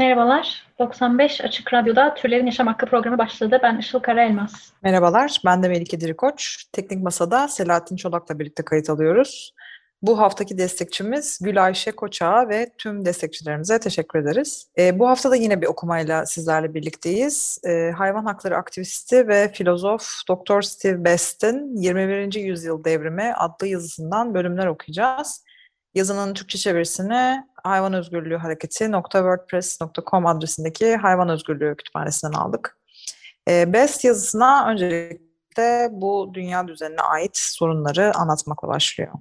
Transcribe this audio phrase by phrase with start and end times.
[0.00, 3.60] Merhabalar, 95 Açık Radyo'da Türlerin Yaşam Hakkı programı başladı.
[3.62, 4.72] Ben Işıl Karaelmaz.
[4.82, 6.64] Merhabalar, ben de Melike Dirikoç.
[6.72, 9.54] Teknik Masa'da Selahattin Çolak'la birlikte kayıt alıyoruz.
[10.02, 14.68] Bu haftaki destekçimiz Gül Ayşe Koçağa ve tüm destekçilerimize teşekkür ederiz.
[14.78, 17.60] Ee, bu hafta da yine bir okumayla sizlerle birlikteyiz.
[17.64, 20.60] Ee, hayvan hakları aktivisti ve filozof Dr.
[20.62, 22.34] Steve Best'in 21.
[22.34, 25.44] Yüzyıl Devrimi adlı yazısından bölümler okuyacağız.
[25.94, 32.78] Yazının Türkçe çevirisini Hayvan Özgürlüğü Hareketi.wordpress.com adresindeki Hayvan Özgürlüğü Kütüphanesi'nden aldık.
[33.48, 39.12] Ee, Best yazısına öncelikle bu dünya düzenine ait sorunları anlatmakla başlıyor.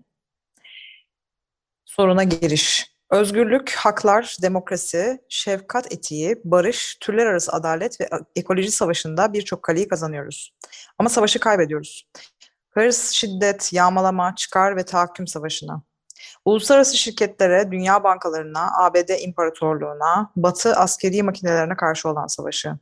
[1.85, 2.89] Soruna giriş.
[3.09, 10.53] Özgürlük, haklar, demokrasi, şefkat etiği, barış, türler arası adalet ve ekoloji savaşında birçok kaleyi kazanıyoruz.
[10.97, 12.07] Ama savaşı kaybediyoruz.
[12.69, 15.88] Hırs, şiddet, yağmalama, çıkar ve tahakküm savaşına.
[16.45, 22.77] Uluslararası şirketlere, dünya bankalarına, ABD imparatorluğuna, batı askeri makinelerine karşı olan savaşı.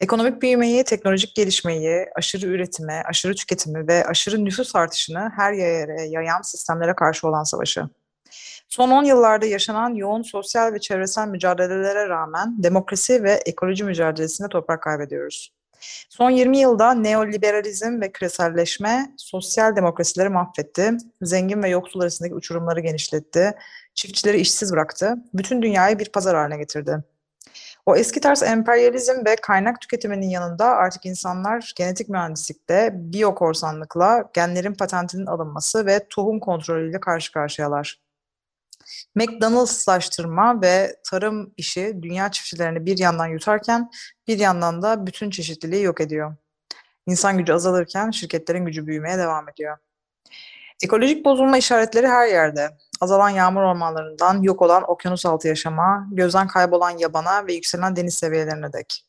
[0.00, 6.42] Ekonomik büyümeyi, teknolojik gelişmeyi, aşırı üretime, aşırı tüketimi ve aşırı nüfus artışını her yere yayan
[6.42, 7.88] sistemlere karşı olan savaşı.
[8.68, 14.82] Son 10 yıllarda yaşanan yoğun sosyal ve çevresel mücadelelere rağmen demokrasi ve ekoloji mücadelesinde toprak
[14.82, 15.57] kaybediyoruz.
[16.08, 23.54] Son 20 yılda neoliberalizm ve küreselleşme sosyal demokrasileri mahvetti, zengin ve yoksul arasındaki uçurumları genişletti,
[23.94, 27.04] çiftçileri işsiz bıraktı, bütün dünyayı bir pazar haline getirdi.
[27.86, 35.26] O eski tarz emperyalizm ve kaynak tüketiminin yanında artık insanlar genetik mühendislikte, biyokorsanlıkla, genlerin patentinin
[35.26, 38.07] alınması ve tohum kontrolüyle karşı karşıyalar.
[39.14, 43.90] McDonald'slaştırma ve tarım işi dünya çiftçilerini bir yandan yutarken
[44.26, 46.36] bir yandan da bütün çeşitliliği yok ediyor.
[47.06, 49.76] İnsan gücü azalırken şirketlerin gücü büyümeye devam ediyor.
[50.82, 52.70] Ekolojik bozulma işaretleri her yerde.
[53.00, 58.72] Azalan yağmur ormanlarından yok olan okyanus altı yaşama, gözden kaybolan yabana ve yükselen deniz seviyelerine
[58.72, 59.07] dek.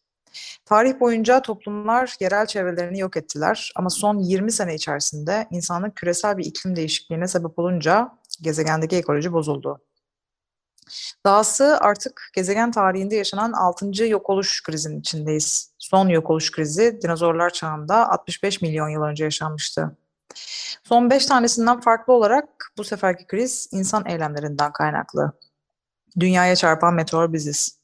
[0.66, 6.45] Tarih boyunca toplumlar yerel çevrelerini yok ettiler ama son 20 sene içerisinde insanlık küresel bir
[6.45, 9.81] iklim değişikliğine sebep olunca gezegendeki ekoloji bozuldu.
[11.25, 14.06] Dahası artık gezegen tarihinde yaşanan 6.
[14.06, 15.73] yok oluş krizinin içindeyiz.
[15.78, 19.97] Son yok oluş krizi dinozorlar çağında 65 milyon yıl önce yaşanmıştı.
[20.84, 25.31] Son 5 tanesinden farklı olarak bu seferki kriz insan eylemlerinden kaynaklı.
[26.19, 27.78] Dünyaya çarpan meteor biziz.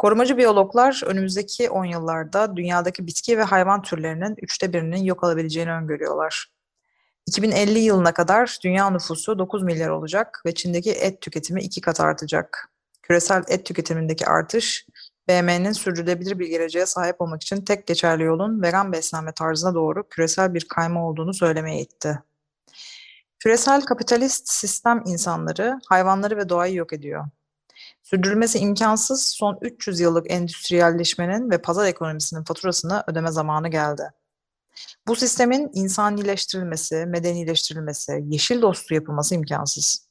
[0.00, 6.52] Korumacı biyologlar önümüzdeki 10 yıllarda dünyadaki bitki ve hayvan türlerinin üçte birinin yok olabileceğini öngörüyorlar.
[7.26, 12.70] 2050 yılına kadar dünya nüfusu 9 milyar olacak ve Çin'deki et tüketimi iki kat artacak.
[13.02, 14.86] Küresel et tüketimindeki artış,
[15.28, 20.54] BM'nin sürdürülebilir bir geleceğe sahip olmak için tek geçerli yolun vegan beslenme tarzına doğru küresel
[20.54, 22.22] bir kayma olduğunu söylemeye itti.
[23.38, 27.24] Küresel kapitalist sistem insanları, hayvanları ve doğayı yok ediyor.
[28.10, 34.02] Sürdürülmesi imkansız son 300 yıllık endüstriyelleşmenin ve pazar ekonomisinin faturasını ödeme zamanı geldi.
[35.06, 40.06] Bu sistemin insanileştirilmesi, medenileştirilmesi, yeşil dostu yapılması imkansız.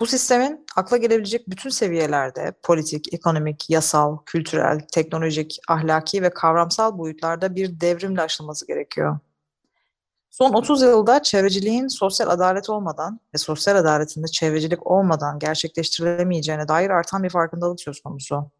[0.00, 7.56] Bu sistemin akla gelebilecek bütün seviyelerde politik, ekonomik, yasal, kültürel, teknolojik, ahlaki ve kavramsal boyutlarda
[7.56, 9.18] bir devrimle aşılması gerekiyor.
[10.38, 17.22] Son 30 yılda çevreciliğin sosyal adalet olmadan ve sosyal adaletinde çevrecilik olmadan gerçekleştirilemeyeceğine dair artan
[17.22, 18.50] bir farkındalık söz konusu.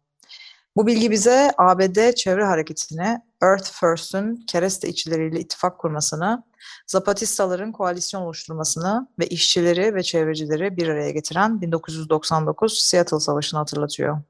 [0.75, 6.43] Bu bilgi bize ABD çevre hareketini Earth First'ün kereste işçileriyle ittifak kurmasını,
[6.87, 14.21] Zapatistaların koalisyon oluşturmasını ve işçileri ve çevrecileri bir araya getiren 1999 Seattle Savaşı'nı hatırlatıyor.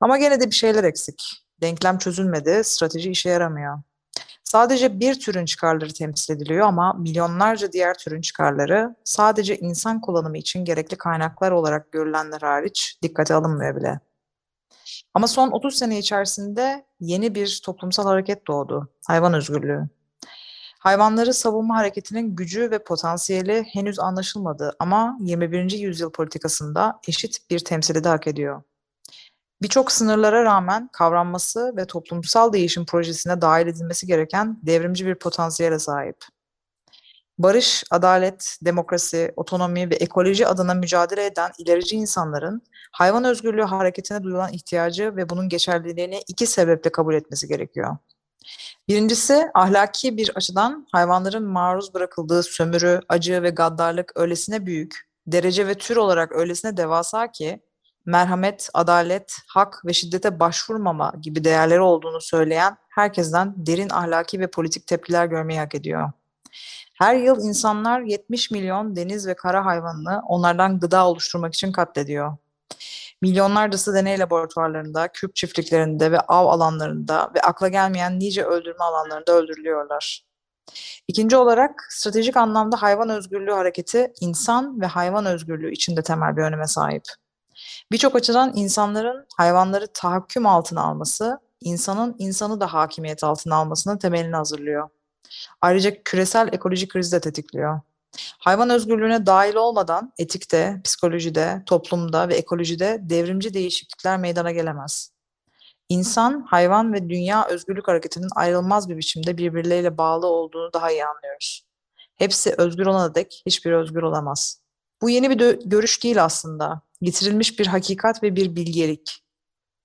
[0.00, 1.44] Ama gene de bir şeyler eksik.
[1.60, 3.78] Denklem çözülmedi, strateji işe yaramıyor.
[4.44, 10.64] Sadece bir türün çıkarları temsil ediliyor ama milyonlarca diğer türün çıkarları sadece insan kullanımı için
[10.64, 14.00] gerekli kaynaklar olarak görülenler hariç dikkate alınmıyor bile.
[15.14, 18.88] Ama son 30 sene içerisinde yeni bir toplumsal hareket doğdu.
[19.06, 19.88] Hayvan özgürlüğü.
[20.78, 25.70] Hayvanları savunma hareketinin gücü ve potansiyeli henüz anlaşılmadı ama 21.
[25.70, 28.62] yüzyıl politikasında eşit bir temsili de hak ediyor.
[29.62, 36.16] Birçok sınırlara rağmen kavranması ve toplumsal değişim projesine dahil edilmesi gereken devrimci bir potansiyele sahip.
[37.38, 42.62] Barış, adalet, demokrasi, otonomi ve ekoloji adına mücadele eden ilerici insanların
[42.92, 47.96] hayvan özgürlüğü hareketine duyulan ihtiyacı ve bunun geçerliliğini iki sebeple kabul etmesi gerekiyor.
[48.88, 55.74] Birincisi ahlaki bir açıdan hayvanların maruz bırakıldığı sömürü, acı ve gaddarlık öylesine büyük, derece ve
[55.74, 57.60] tür olarak öylesine devasa ki
[58.06, 64.86] merhamet, adalet, hak ve şiddete başvurmama gibi değerleri olduğunu söyleyen herkesten derin ahlaki ve politik
[64.86, 66.12] tepkiler görmeyi hak ediyor.
[66.94, 72.36] Her yıl insanlar 70 milyon deniz ve kara hayvanını onlardan gıda oluşturmak için katlediyor.
[73.22, 80.24] Milyonlarcası deney laboratuvarlarında, küp çiftliklerinde ve av alanlarında ve akla gelmeyen nice öldürme alanlarında öldürülüyorlar.
[81.08, 86.66] İkinci olarak stratejik anlamda hayvan özgürlüğü hareketi insan ve hayvan özgürlüğü içinde temel bir öneme
[86.66, 87.02] sahip.
[87.92, 94.88] Birçok açıdan insanların hayvanları tahakküm altına alması, insanın insanı da hakimiyet altına almasının temelini hazırlıyor.
[95.60, 97.80] Ayrıca küresel ekolojik krizi de tetikliyor.
[98.38, 105.14] Hayvan özgürlüğüne dahil olmadan etikte, psikolojide, toplumda ve ekolojide devrimci değişiklikler meydana gelemez.
[105.88, 111.66] İnsan, hayvan ve dünya özgürlük hareketinin ayrılmaz bir biçimde birbirleriyle bağlı olduğunu daha iyi anlıyoruz.
[112.16, 114.62] Hepsi özgür olana dek hiçbir özgür olamaz.
[115.02, 116.80] Bu yeni bir görüş değil aslında.
[117.04, 119.24] Getirilmiş bir hakikat ve bir bilgelik.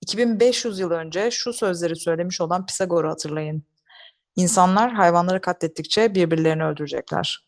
[0.02, 3.64] 2500 yıl önce şu sözleri söylemiş olan Pisagor'u hatırlayın.
[4.36, 7.48] İnsanlar hayvanları katlettikçe birbirlerini öldürecekler.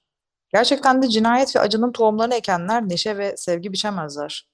[0.54, 4.50] Gerçekten de cinayet ve acının tohumlarını ekenler neşe ve sevgi biçemezler.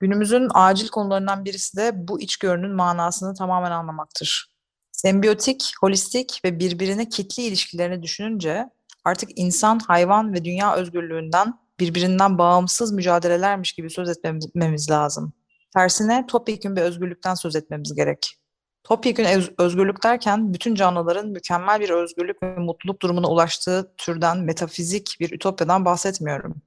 [0.00, 4.54] Günümüzün acil konularından birisi de bu içgörünün manasını tamamen anlamaktır.
[4.92, 8.70] Sembiyotik, holistik ve birbirine kitli ilişkilerini düşününce
[9.04, 15.32] artık insan, hayvan ve dünya özgürlüğünden birbirinden bağımsız mücadelelermiş gibi söz etmemiz lazım.
[15.76, 18.36] Tersine topyekun bir özgürlükten söz etmemiz gerek.
[18.84, 19.24] Topyekun
[19.58, 25.84] özgürlük derken bütün canlıların mükemmel bir özgürlük ve mutluluk durumuna ulaştığı türden metafizik bir ütopyadan
[25.84, 26.62] bahsetmiyorum.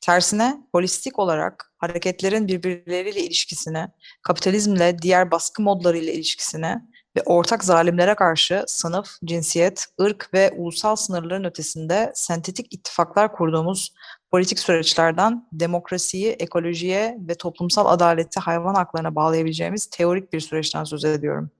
[0.00, 3.88] Tersine holistik olarak hareketlerin birbirleriyle ilişkisini,
[4.22, 6.76] kapitalizmle diğer baskı modlarıyla ilişkisini
[7.16, 13.94] ve ortak zalimlere karşı sınıf, cinsiyet, ırk ve ulusal sınırların ötesinde sentetik ittifaklar kurduğumuz
[14.30, 21.50] politik süreçlerden demokrasiyi, ekolojiye ve toplumsal adaleti hayvan haklarına bağlayabileceğimiz teorik bir süreçten söz ediyorum.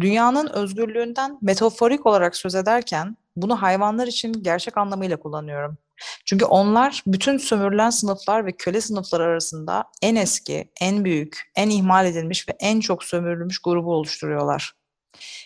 [0.00, 5.78] Dünyanın özgürlüğünden metaforik olarak söz ederken bunu hayvanlar için gerçek anlamıyla kullanıyorum.
[6.24, 12.06] Çünkü onlar bütün sömürülen sınıflar ve köle sınıfları arasında en eski, en büyük, en ihmal
[12.06, 14.72] edilmiş ve en çok sömürülmüş grubu oluşturuyorlar.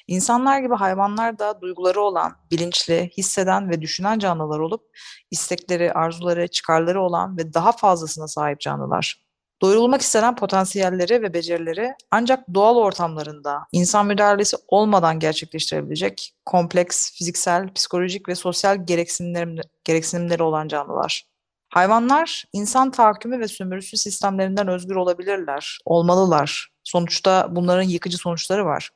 [0.06, 4.82] İnsanlar gibi hayvanlar da duyguları olan, bilinçli, hisseden ve düşünen canlılar olup
[5.30, 9.28] istekleri, arzuları, çıkarları olan ve daha fazlasına sahip canlılar.
[9.62, 18.28] Doyurulmak istenen potansiyelleri ve becerileri ancak doğal ortamlarında insan müdahalesi olmadan gerçekleştirebilecek kompleks, fiziksel, psikolojik
[18.28, 21.24] ve sosyal gereksinimleri, olan canlılar.
[21.68, 26.68] Hayvanlar insan tahakkümü ve sömürüsü sistemlerinden özgür olabilirler, olmalılar.
[26.84, 28.90] Sonuçta bunların yıkıcı sonuçları var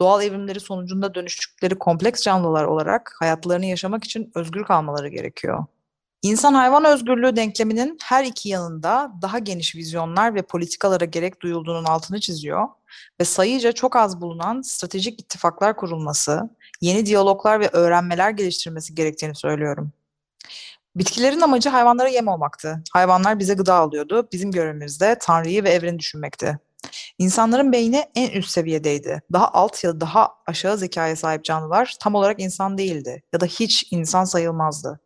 [0.00, 5.64] doğal evrimleri sonucunda dönüştükleri kompleks canlılar olarak hayatlarını yaşamak için özgür kalmaları gerekiyor.
[6.22, 12.20] İnsan hayvan özgürlüğü denkleminin her iki yanında daha geniş vizyonlar ve politikalara gerek duyulduğunun altını
[12.20, 12.68] çiziyor
[13.20, 16.50] ve sayıca çok az bulunan stratejik ittifaklar kurulması,
[16.80, 19.92] yeni diyaloglar ve öğrenmeler geliştirmesi gerektiğini söylüyorum.
[20.96, 22.82] Bitkilerin amacı hayvanlara yem olmaktı.
[22.92, 24.28] Hayvanlar bize gıda alıyordu.
[24.32, 26.58] Bizim görevimiz de Tanrı'yı ve evreni düşünmekti.
[27.18, 29.22] İnsanların beyni en üst seviyedeydi.
[29.32, 33.46] Daha alt ya da daha aşağı zekaya sahip canlılar tam olarak insan değildi ya da
[33.46, 35.00] hiç insan sayılmazdı.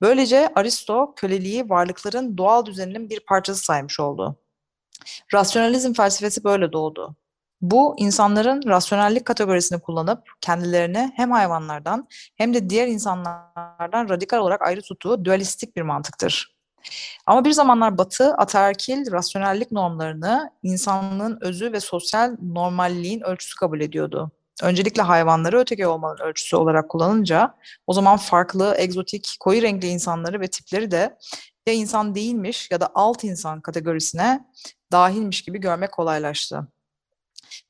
[0.00, 4.36] Böylece Aristo köleliği varlıkların doğal düzeninin bir parçası saymış oldu.
[5.34, 7.16] Rasyonalizm felsefesi böyle doğdu.
[7.60, 14.82] Bu insanların rasyonellik kategorisini kullanıp kendilerini hem hayvanlardan hem de diğer insanlardan radikal olarak ayrı
[14.82, 16.59] tuttuğu dualistik bir mantıktır.
[17.26, 24.30] Ama bir zamanlar Batı ataerkil rasyonellik normlarını insanlığın özü ve sosyal normalliğin ölçüsü kabul ediyordu.
[24.62, 27.54] Öncelikle hayvanları öteki olmanın ölçüsü olarak kullanınca
[27.86, 31.18] o zaman farklı, egzotik, koyu renkli insanları ve tipleri de
[31.66, 34.44] ya insan değilmiş ya da alt insan kategorisine
[34.92, 36.68] dahilmiş gibi görmek kolaylaştı.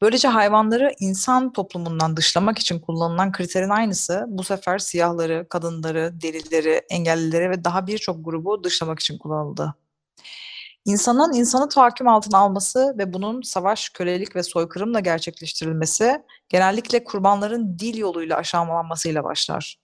[0.03, 7.51] Böylece hayvanları insan toplumundan dışlamak için kullanılan kriterin aynısı bu sefer siyahları, kadınları, delileri, engellileri
[7.51, 9.75] ve daha birçok grubu dışlamak için kullanıldı.
[10.85, 17.99] İnsanın insanı tahakküm altına alması ve bunun savaş, kölelik ve soykırımla gerçekleştirilmesi genellikle kurbanların dil
[17.99, 19.79] yoluyla aşağılanmasıyla başlar.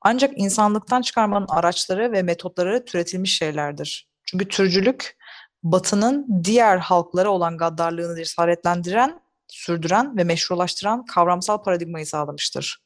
[0.00, 4.08] Ancak insanlıktan çıkarmanın araçları ve metotları türetilmiş şeylerdir.
[4.24, 5.16] Çünkü türcülük,
[5.62, 9.20] Batı'nın diğer halklara olan gaddarlığını cesaretlendiren
[9.54, 12.84] sürdüren ve meşrulaştıran kavramsal paradigmayı sağlamıştır.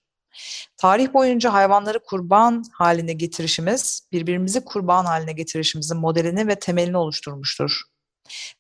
[0.77, 7.83] Tarih boyunca hayvanları kurban haline getirişimiz, birbirimizi kurban haline getirişimizin modelini ve temelini oluşturmuştur.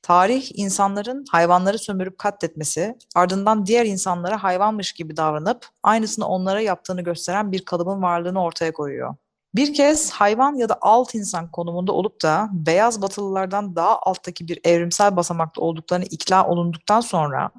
[0.03, 7.53] Tarih, insanların hayvanları sömürüp katletmesi, ardından diğer insanlara hayvanmış gibi davranıp aynısını onlara yaptığını gösteren
[7.53, 9.15] bir kalıbın varlığını ortaya koyuyor.
[9.55, 14.61] Bir kez hayvan ya da alt insan konumunda olup da beyaz batılılardan daha alttaki bir
[14.65, 17.51] evrimsel basamakta olduklarını ikna olunduktan sonra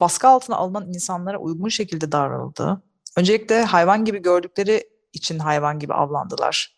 [0.00, 2.82] baskı altına alınan insanlara uygun şekilde davranıldı.
[3.16, 6.76] Öncelikle hayvan gibi gördükleri için hayvan gibi avlandılar.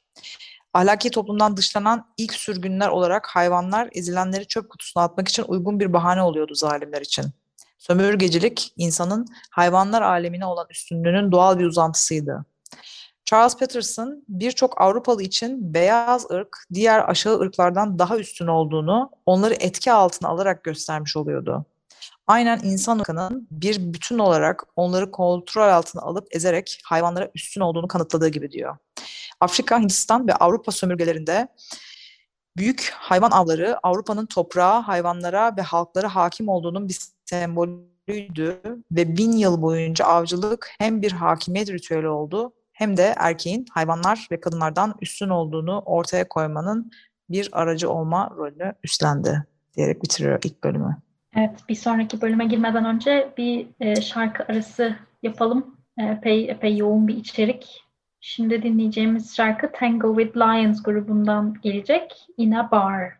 [0.74, 6.22] Ahlaki toplumdan dışlanan ilk sürgünler olarak hayvanlar ezilenleri çöp kutusuna atmak için uygun bir bahane
[6.22, 7.24] oluyordu zalimler için.
[7.78, 12.44] Sömürgecilik insanın hayvanlar alemine olan üstünlüğünün doğal bir uzantısıydı.
[13.24, 19.92] Charles Patterson birçok Avrupalı için beyaz ırk diğer aşağı ırklardan daha üstün olduğunu onları etki
[19.92, 21.66] altına alarak göstermiş oluyordu.
[22.32, 28.28] Aynen insan ırkının bir bütün olarak onları kontrol altına alıp ezerek hayvanlara üstün olduğunu kanıtladığı
[28.28, 28.76] gibi diyor.
[29.40, 31.48] Afrika, Hindistan ve Avrupa sömürgelerinde
[32.56, 38.60] büyük hayvan avları Avrupa'nın toprağa, hayvanlara ve halklara hakim olduğunun bir sembolüydü
[38.92, 44.40] ve bin yıl boyunca avcılık hem bir hakimiyet ritüeli oldu hem de erkeğin hayvanlar ve
[44.40, 46.90] kadınlardan üstün olduğunu ortaya koymanın
[47.30, 49.44] bir aracı olma rolünü üstlendi
[49.76, 51.02] diyerek bitiriyor ilk bölümü.
[51.36, 55.76] Evet, bir sonraki bölüme girmeden önce bir e, şarkı arası yapalım.
[55.98, 57.82] E, epey, epey yoğun bir içerik.
[58.20, 62.26] Şimdi dinleyeceğimiz şarkı Tango with Lions grubundan gelecek.
[62.36, 63.12] In a Bar.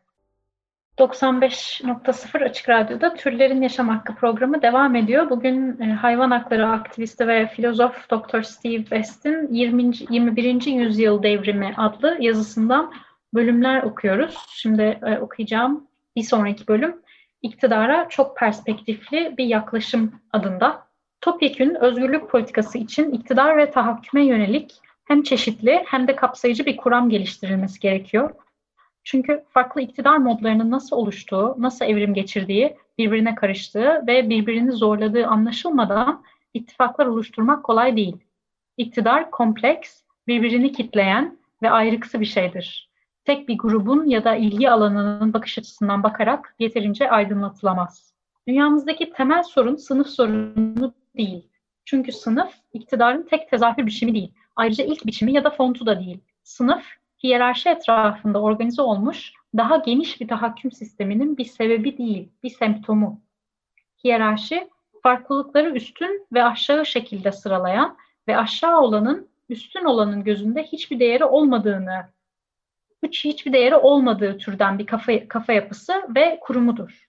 [0.99, 5.31] 95.0 Açık Radyo'da Türlerin Yaşam Hakkı programı devam ediyor.
[5.31, 8.43] Bugün e, hayvan hakları aktivisti ve filozof Dr.
[8.43, 9.93] Steve West'in 20.
[10.11, 10.67] 21.
[10.67, 12.93] Yüzyıl Devrimi adlı yazısından
[13.35, 14.37] bölümler okuyoruz.
[14.49, 17.02] Şimdi e, okuyacağım bir sonraki bölüm
[17.43, 20.87] iktidara çok perspektifli bir yaklaşım adında.
[21.21, 27.11] Topyekün özgürlük politikası için iktidar ve tahakküme yönelik hem çeşitli hem de kapsayıcı bir kuram
[27.11, 28.35] geliştirilmesi gerekiyor.
[29.05, 36.25] Çünkü farklı iktidar modlarının nasıl oluştuğu, nasıl evrim geçirdiği, birbirine karıştığı ve birbirini zorladığı anlaşılmadan
[36.55, 38.17] ittifaklar oluşturmak kolay değil.
[38.77, 42.92] İktidar kompleks, birbirini kitleyen ve ayrıksı bir şeydir.
[43.25, 48.13] Tek bir grubun ya da ilgi alanının bakış açısından bakarak yeterince aydınlatılamaz.
[48.49, 51.49] Dünyamızdaki temel sorun sınıf sorunu değil.
[51.85, 54.33] Çünkü sınıf iktidarın tek tezahür biçimi değil.
[54.57, 56.21] Ayrıca ilk biçimi ya da fontu da değil.
[56.43, 56.85] Sınıf
[57.23, 63.21] hiyerarşi etrafında organize olmuş daha geniş bir tahakküm sisteminin bir sebebi değil, bir semptomu.
[64.05, 64.69] Hiyerarşi,
[65.03, 67.97] farklılıkları üstün ve aşağı şekilde sıralayan
[68.29, 72.09] ve aşağı olanın üstün olanın gözünde hiçbir değeri olmadığını,
[73.13, 77.09] hiç hiçbir değeri olmadığı türden bir kafa, kafa yapısı ve kurumudur.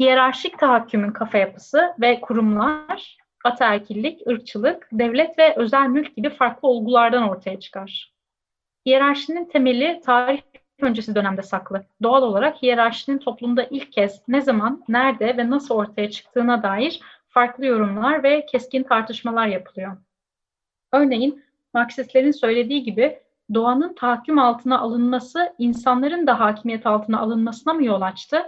[0.00, 7.28] Hiyerarşik tahakkümün kafa yapısı ve kurumlar ataerkillik, ırkçılık, devlet ve özel mülk gibi farklı olgulardan
[7.28, 8.14] ortaya çıkar.
[8.86, 10.42] Hiyerarşinin temeli tarih
[10.80, 11.84] öncesi dönemde saklı.
[12.02, 17.66] Doğal olarak hiyerarşinin toplumda ilk kez ne zaman, nerede ve nasıl ortaya çıktığına dair farklı
[17.66, 19.96] yorumlar ve keskin tartışmalar yapılıyor.
[20.92, 23.20] Örneğin Marksistlerin söylediği gibi
[23.54, 28.42] doğanın tahakküm altına alınması insanların da hakimiyet altına alınmasına mı yol açtı?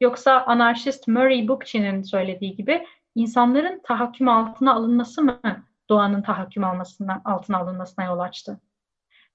[0.00, 5.40] Yoksa anarşist Murray Bookchin'in söylediği gibi insanların tahakküm altına alınması mı
[5.88, 8.60] doğanın tahakküm almasına, altına alınmasına yol açtı?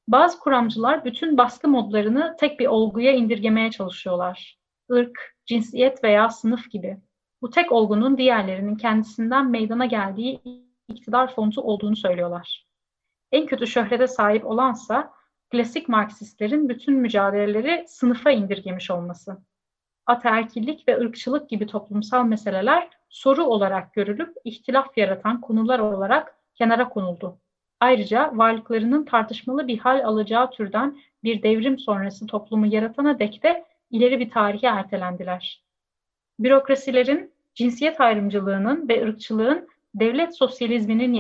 [0.07, 4.59] Bazı kuramcılar bütün baskı modlarını tek bir olguya indirgemeye çalışıyorlar.
[4.89, 6.97] Irk, cinsiyet veya sınıf gibi.
[7.41, 10.41] Bu tek olgunun diğerlerinin kendisinden meydana geldiği
[10.87, 12.68] iktidar fontu olduğunu söylüyorlar.
[13.31, 15.13] En kötü şöhrete sahip olansa
[15.49, 19.37] klasik Marksistlerin bütün mücadeleleri sınıfa indirgemiş olması.
[20.05, 27.39] Ataerkillik ve ırkçılık gibi toplumsal meseleler soru olarak görülüp ihtilaf yaratan konular olarak kenara konuldu.
[27.79, 34.19] Ayrıca varlıklarının tartışmalı bir hal alacağı türden bir devrim sonrası toplumu yaratana dek de ileri
[34.19, 35.63] bir tarihe ertelendiler.
[36.39, 41.13] Bürokrasilerin cinsiyet ayrımcılığının ve ırkçılığın devlet sosyalizminin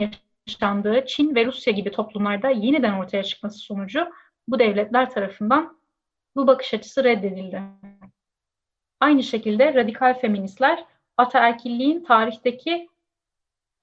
[0.49, 4.07] yaşandığı Çin ve Rusya gibi toplumlarda yeniden ortaya çıkması sonucu
[4.47, 5.79] bu devletler tarafından
[6.35, 7.61] bu bakış açısı reddedildi.
[8.99, 10.85] Aynı şekilde radikal feministler
[11.17, 12.89] ataerkilliğin tarihteki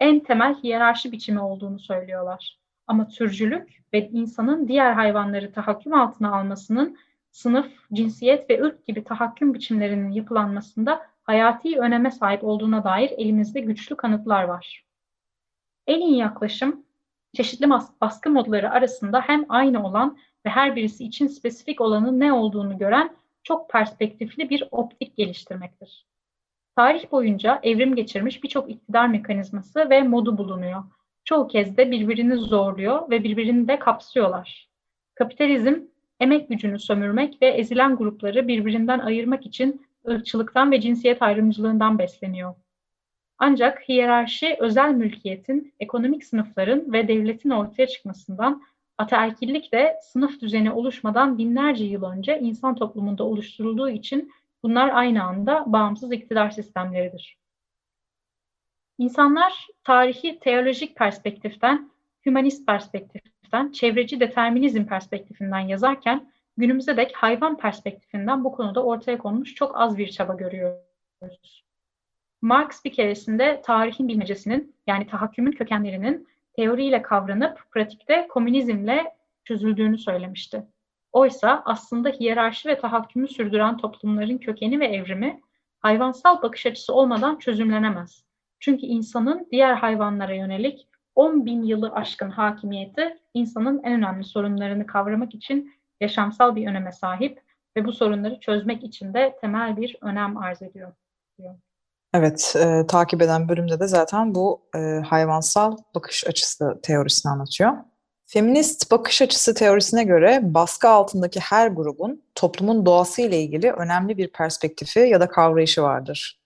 [0.01, 2.59] en temel hiyerarşi biçimi olduğunu söylüyorlar.
[2.87, 6.99] Ama türcülük ve insanın diğer hayvanları tahakküm altına almasının
[7.31, 13.97] sınıf, cinsiyet ve ırk gibi tahakküm biçimlerinin yapılanmasında hayati öneme sahip olduğuna dair elimizde güçlü
[13.97, 14.86] kanıtlar var.
[15.87, 16.87] En iyi yaklaşım
[17.37, 22.79] çeşitli baskı modları arasında hem aynı olan ve her birisi için spesifik olanın ne olduğunu
[22.79, 26.07] gören çok perspektifli bir optik geliştirmektir.
[26.77, 30.85] Tarih boyunca evrim geçirmiş birçok iktidar mekanizması ve modu bulunuyor.
[31.25, 34.69] çoğu kez de birbirini zorluyor ve birbirini de kapsıyorlar.
[35.15, 35.75] Kapitalizm,
[36.21, 42.55] emek gücünü sömürmek ve ezilen grupları birbirinden ayırmak için ırkçılıktan ve cinsiyet ayrımcılığından besleniyor.
[43.39, 48.63] Ancak hiyerarşi özel mülkiyetin, ekonomik sınıfların ve devletin ortaya çıkmasından,
[48.99, 55.65] ataerkillik de sınıf düzeni oluşmadan binlerce yıl önce insan toplumunda oluşturulduğu için bunlar aynı anda
[55.67, 57.39] bağımsız iktidar sistemleridir.
[58.99, 61.91] İnsanlar tarihi teolojik perspektiften,
[62.27, 69.81] hümanist perspektiften, çevreci determinizm perspektifinden yazarken günümüze dek hayvan perspektifinden bu konuda ortaya konmuş çok
[69.81, 71.66] az bir çaba görüyoruz.
[72.43, 79.15] Marx bir keresinde tarihin bilmecesinin yani tahakkümün kökenlerinin teoriyle kavranıp pratikte komünizmle
[79.45, 80.67] çözüldüğünü söylemişti.
[81.13, 85.41] Oysa aslında hiyerarşi ve tahakkümü sürdüren toplumların kökeni ve evrimi
[85.81, 88.25] hayvansal bakış açısı olmadan çözümlenemez.
[88.61, 95.35] Çünkü insanın diğer hayvanlara yönelik 10 bin yılı aşkın hakimiyeti insanın en önemli sorunlarını kavramak
[95.35, 97.43] için yaşamsal bir öneme sahip
[97.77, 100.93] ve bu sorunları çözmek için de temel bir önem arz ediyor.
[101.39, 101.55] Diyor.
[102.15, 107.73] Evet, e, takip eden bölümde de zaten bu e, hayvansal bakış açısı teorisini anlatıyor.
[108.27, 114.33] Feminist bakış açısı teorisine göre baskı altındaki her grubun toplumun doğası ile ilgili önemli bir
[114.33, 116.41] perspektifi ya da kavrayışı vardır.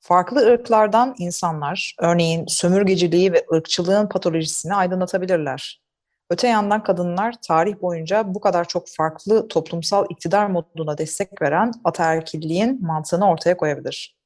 [0.00, 5.82] Farklı ırklardan insanlar, örneğin sömürgeciliği ve ırkçılığın patolojisini aydınlatabilirler.
[6.30, 12.86] Öte yandan kadınlar tarih boyunca bu kadar çok farklı toplumsal iktidar moduna destek veren ataerkilliğin
[12.86, 14.18] mantığını ortaya koyabilir.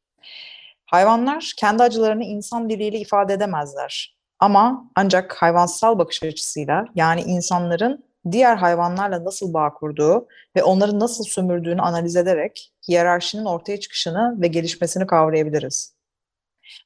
[0.92, 4.16] Hayvanlar kendi acılarını insan diliyle ifade edemezler.
[4.38, 11.24] Ama ancak hayvansal bakış açısıyla yani insanların diğer hayvanlarla nasıl bağ kurduğu ve onları nasıl
[11.24, 15.94] sömürdüğünü analiz ederek hiyerarşinin ortaya çıkışını ve gelişmesini kavrayabiliriz.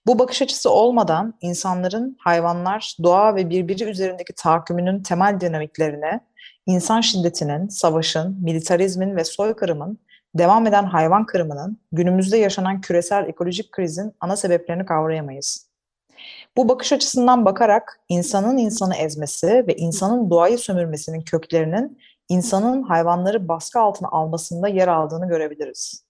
[0.07, 6.21] Bu bakış açısı olmadan insanların hayvanlar, doğa ve birbiri üzerindeki tahakkümünün temel dinamiklerine,
[6.67, 9.99] insan şiddetinin, savaşın, militarizmin ve soykırımın,
[10.39, 15.67] devam eden hayvan kırımının, günümüzde yaşanan küresel ekolojik krizin ana sebeplerini kavrayamayız.
[16.57, 23.81] Bu bakış açısından bakarak insanın insanı ezmesi ve insanın doğayı sömürmesinin köklerinin insanın hayvanları baskı
[23.81, 26.07] altına almasında yer aldığını görebiliriz.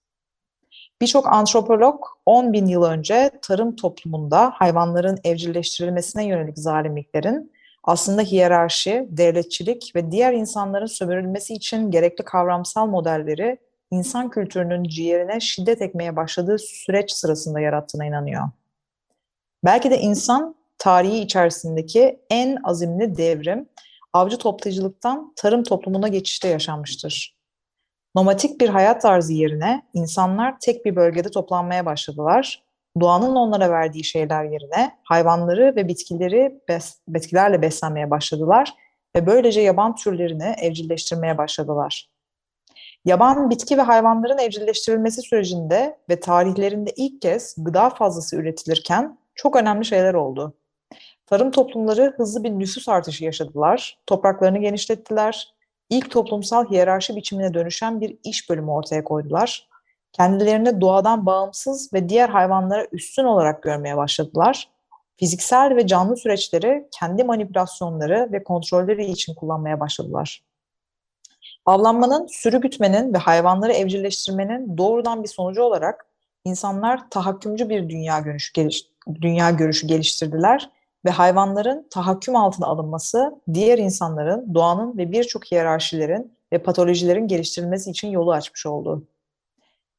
[1.01, 7.51] Birçok antropolog 10 bin yıl önce tarım toplumunda hayvanların evcilleştirilmesine yönelik zalimliklerin
[7.83, 13.57] aslında hiyerarşi, devletçilik ve diğer insanların sömürülmesi için gerekli kavramsal modelleri
[13.91, 18.43] insan kültürünün ciğerine şiddet ekmeye başladığı süreç sırasında yarattığına inanıyor.
[19.65, 23.69] Belki de insan tarihi içerisindeki en azimli devrim
[24.13, 27.37] avcı toplayıcılıktan tarım toplumuna geçişte yaşanmıştır.
[28.15, 32.63] Nomatik bir hayat tarzı yerine insanlar tek bir bölgede toplanmaya başladılar.
[32.99, 38.73] Doğanın onlara verdiği şeyler yerine hayvanları ve bitkileri bes bitkilerle beslenmeye başladılar
[39.15, 42.09] ve böylece yaban türlerini evcilleştirmeye başladılar.
[43.05, 49.85] Yaban bitki ve hayvanların evcilleştirilmesi sürecinde ve tarihlerinde ilk kez gıda fazlası üretilirken çok önemli
[49.85, 50.53] şeyler oldu.
[51.25, 55.53] Tarım toplumları hızlı bir nüfus artışı yaşadılar, topraklarını genişlettiler,
[55.89, 59.67] ilk toplumsal hiyerarşi biçimine dönüşen bir iş bölümü ortaya koydular.
[60.11, 64.69] Kendilerini doğadan bağımsız ve diğer hayvanlara üstün olarak görmeye başladılar.
[65.17, 70.46] Fiziksel ve canlı süreçleri kendi manipülasyonları ve kontrolleri için kullanmaya başladılar.
[71.67, 76.05] Avlanmanın, sürü gütmenin ve hayvanları evcilleştirmenin doğrudan bir sonucu olarak
[76.45, 78.85] insanlar tahakkümcü bir dünya görüşü, geliş,
[79.21, 80.69] dünya görüşü geliştirdiler
[81.05, 88.07] ve hayvanların tahakküm altına alınması diğer insanların, doğanın ve birçok hiyerarşilerin ve patolojilerin geliştirilmesi için
[88.07, 89.07] yolu açmış oldu.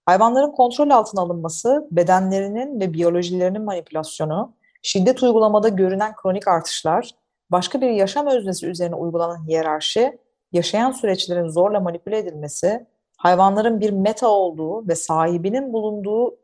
[0.06, 4.52] Hayvanların kontrol altına alınması, bedenlerinin ve biyolojilerinin manipülasyonu,
[4.82, 7.10] şiddet uygulamada görünen kronik artışlar,
[7.50, 10.18] başka bir yaşam öznesi üzerine uygulanan hiyerarşi,
[10.52, 16.36] yaşayan süreçlerin zorla manipüle edilmesi, hayvanların bir meta olduğu ve sahibinin bulunduğu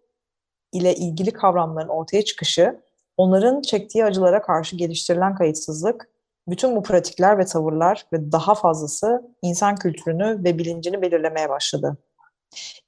[0.73, 2.81] ile ilgili kavramların ortaya çıkışı,
[3.17, 6.09] onların çektiği acılara karşı geliştirilen kayıtsızlık,
[6.49, 11.97] bütün bu pratikler ve tavırlar ve daha fazlası insan kültürünü ve bilincini belirlemeye başladı.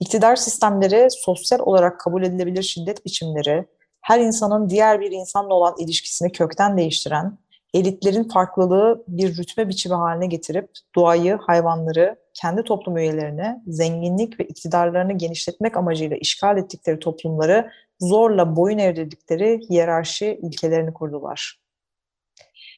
[0.01, 3.67] İktidar sistemleri sosyal olarak kabul edilebilir şiddet biçimleri,
[4.01, 7.39] her insanın diğer bir insanla olan ilişkisini kökten değiştiren,
[7.75, 15.13] elitlerin farklılığı bir rütbe biçimi haline getirip doğayı, hayvanları, kendi toplum üyelerini, zenginlik ve iktidarlarını
[15.13, 21.61] genişletmek amacıyla işgal ettikleri toplumları zorla boyun eğdirdikleri hiyerarşi ilkelerini kurdular.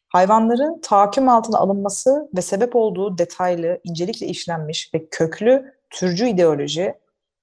[0.09, 6.95] Hayvanların tahakküm altına alınması ve sebep olduğu detaylı, incelikle işlenmiş ve köklü türcü ideoloji,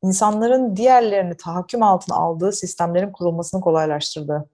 [0.03, 4.49] insanların diğerlerini tahakküm altına aldığı sistemlerin kurulmasını kolaylaştırdı.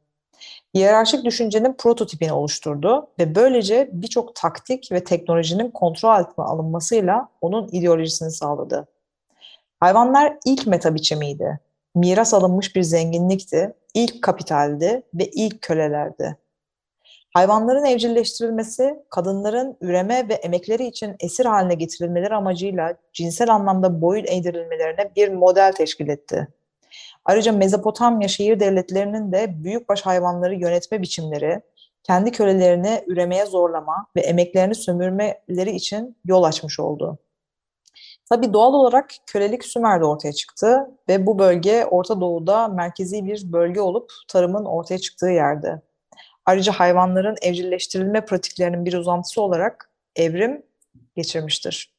[0.76, 8.32] Hiyerarşik düşüncenin prototipini oluşturdu ve böylece birçok taktik ve teknolojinin kontrol altına alınmasıyla onun ideolojisini
[8.32, 8.88] sağladı.
[9.80, 11.60] Hayvanlar ilk meta biçimiydi.
[11.96, 16.38] Miras alınmış bir zenginlikti, ilk kapitaldi ve ilk kölelerdi.
[17.34, 25.12] Hayvanların evcilleştirilmesi, kadınların üreme ve emekleri için esir haline getirilmeleri amacıyla cinsel anlamda boyun eğdirilmelerine
[25.16, 26.48] bir model teşkil etti.
[27.26, 31.62] Ayrıca Mezopotamya şehir devletlerinin de büyükbaş hayvanları yönetme biçimleri,
[32.04, 37.18] kendi kölelerini üremeye zorlama ve emeklerini sömürmeleri için yol açmış oldu.
[38.30, 43.82] Tabi doğal olarak kölelik Sümer'de ortaya çıktı ve bu bölge Orta Doğu'da merkezi bir bölge
[43.82, 45.82] olup tarımın ortaya çıktığı yerdi.
[46.46, 50.66] Ayrıca hayvanların evcilleştirilme pratiklerinin bir uzantısı olarak evrim
[51.16, 51.94] geçirmiştir.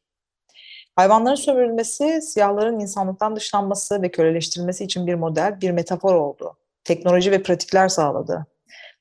[0.96, 6.56] Hayvanların sömürülmesi, siyahların insanlıktan dışlanması ve köleleştirilmesi için bir model, bir metafor oldu.
[6.84, 8.46] Teknoloji ve pratikler sağladı.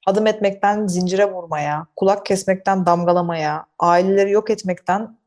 [0.08, 5.18] Adım etmekten zincire vurmaya, kulak kesmekten damgalamaya, aileleri yok etmekten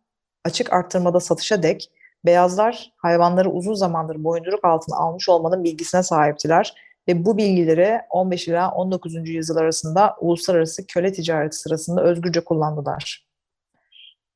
[0.45, 1.91] açık arttırmada satışa dek
[2.25, 6.75] beyazlar hayvanları uzun zamandır boyunduruk altına almış olmanın bilgisine sahiptiler
[7.09, 9.29] ve bu bilgileri 15 ila 19.
[9.29, 13.34] yüzyıl arasında uluslararası köle ticareti sırasında özgürce kullandılar.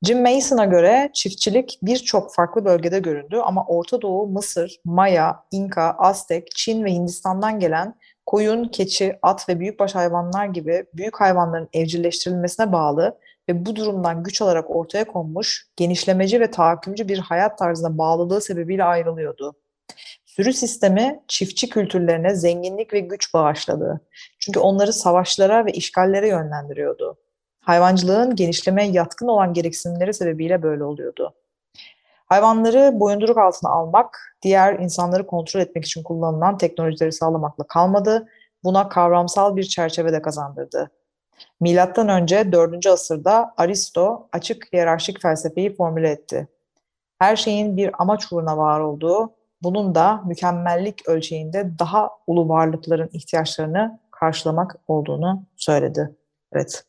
[0.03, 6.51] Jim Mason'a göre çiftçilik birçok farklı bölgede göründü ama Orta Doğu, Mısır, Maya, İnka, Aztek,
[6.51, 7.95] Çin ve Hindistan'dan gelen
[8.27, 14.43] koyun, keçi, at ve büyükbaş hayvanlar gibi büyük hayvanların evcilleştirilmesine bağlı ve bu durumdan güç
[14.43, 19.55] alarak ortaya konmuş genişlemeci ve tahakkümcü bir hayat tarzına bağlılığı sebebiyle ayrılıyordu.
[20.27, 24.01] Sürü sistemi çiftçi kültürlerine zenginlik ve güç bağışladı.
[24.39, 27.19] Çünkü onları savaşlara ve işgallere yönlendiriyordu.
[27.69, 31.35] Hayvancılığın genişlemeye yatkın olan gereksinimleri sebebiyle böyle oluyordu.
[32.27, 38.29] Hayvanları boyunduruk altına almak, diğer insanları kontrol etmek için kullanılan teknolojileri sağlamakla kalmadı,
[38.65, 40.91] buna kavramsal bir çerçeve de kazandırdı.
[41.61, 42.87] Milattan önce 4.
[42.87, 46.49] asırda Aristo açık hiyerarşik felsefeyi formüle etti.
[47.19, 54.01] Her şeyin bir amaç uğruna var olduğu, bunun da mükemmellik ölçeğinde daha ulu varlıkların ihtiyaçlarını
[54.11, 56.17] karşılamak olduğunu söyledi.
[56.53, 56.85] Evet,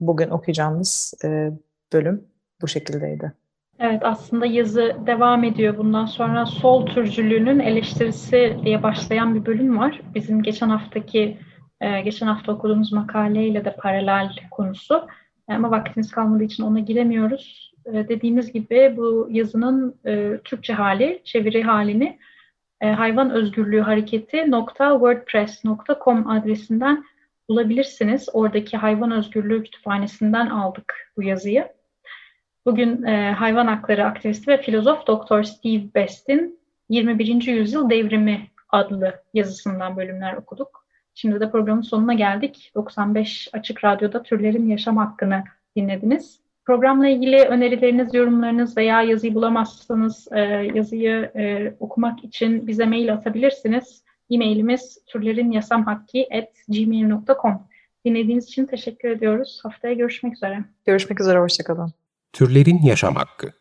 [0.00, 1.50] bugün okuyacağımız e,
[1.92, 2.24] bölüm
[2.62, 3.32] bu şekildeydi.
[3.78, 5.78] Evet aslında yazı devam ediyor.
[5.78, 10.00] Bundan sonra sol türcülüğünün eleştirisi diye başlayan bir bölüm var.
[10.14, 11.38] Bizim geçen haftaki
[11.80, 15.06] e, geçen hafta okuduğumuz makaleyle de paralel konusu.
[15.48, 17.74] Ama vaktimiz kalmadığı için ona giremiyoruz.
[17.86, 22.18] E, dediğimiz gibi bu yazının e, Türkçe hali, çeviri halini
[22.80, 24.44] e, hayvan özgürlüğü hareketi
[24.78, 27.04] wordpress.com adresinden
[27.48, 28.28] bulabilirsiniz.
[28.32, 31.68] Oradaki hayvan özgürlüğü kütüphanesinden aldık bu yazıyı.
[32.66, 35.42] Bugün e, hayvan hakları aktivisti ve filozof Dr.
[35.42, 37.46] Steve Best'in 21.
[37.46, 40.84] Yüzyıl Devrimi adlı yazısından bölümler okuduk.
[41.14, 42.72] Şimdi de programın sonuna geldik.
[42.74, 45.44] 95 Açık Radyo'da türlerin yaşam hakkını
[45.76, 46.40] dinlediniz.
[46.64, 50.40] Programla ilgili önerileriniz, yorumlarınız veya yazıyı bulamazsanız e,
[50.74, 54.03] yazıyı e, okumak için bize mail atabilirsiniz.
[54.30, 57.62] E-mailimiz türlerinyasamhakki.gmail.com
[58.04, 59.60] Dinlediğiniz için teşekkür ediyoruz.
[59.62, 60.64] Haftaya görüşmek üzere.
[60.86, 61.92] Görüşmek üzere, hoşçakalın.
[62.32, 63.52] Türlerin Yaşam Hakkı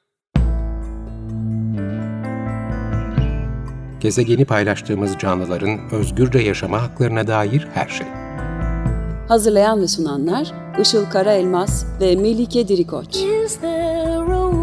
[3.99, 8.07] Gezegeni paylaştığımız canlıların özgürce yaşama haklarına dair her şey.
[9.27, 13.15] Hazırlayan ve sunanlar Işıl Karaelmaz ve Melike Dirikoç.
[13.15, 14.62] Is there